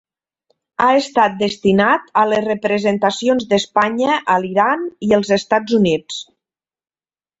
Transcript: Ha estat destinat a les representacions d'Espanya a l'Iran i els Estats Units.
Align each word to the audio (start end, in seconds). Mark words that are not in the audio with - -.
Ha 0.83 0.87
estat 1.01 1.33
destinat 1.41 2.07
a 2.23 2.23
les 2.31 2.41
representacions 2.47 3.45
d'Espanya 3.51 4.17
a 4.37 4.41
l'Iran 4.47 4.89
i 5.09 5.13
els 5.19 5.35
Estats 5.39 5.77
Units. 5.83 6.23